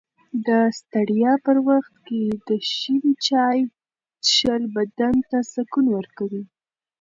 د 0.47 0.49
ستړیا 0.79 1.33
په 1.45 1.51
وخت 1.67 1.93
کې 2.07 2.23
د 2.47 2.49
شین 2.73 3.05
چای 3.27 3.59
څښل 4.25 4.63
بدن 4.75 5.15
ته 5.29 5.37
سکون 5.53 5.85
ورکوي. 5.95 6.43